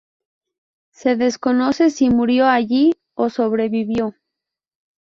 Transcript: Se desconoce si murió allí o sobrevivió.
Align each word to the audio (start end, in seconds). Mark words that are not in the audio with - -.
Se 0.91 1.15
desconoce 1.15 1.91
si 1.91 2.09
murió 2.09 2.47
allí 2.47 2.93
o 3.13 3.29
sobrevivió. 3.29 4.15